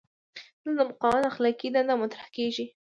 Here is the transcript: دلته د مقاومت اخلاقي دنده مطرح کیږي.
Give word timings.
دلته 0.63 0.75
د 0.87 0.87
مقاومت 0.89 1.25
اخلاقي 1.31 1.67
دنده 1.73 1.95
مطرح 2.01 2.25
کیږي. 2.35 2.65